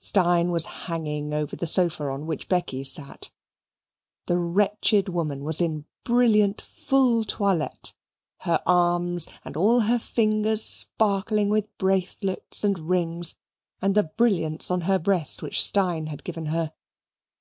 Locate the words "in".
5.60-5.84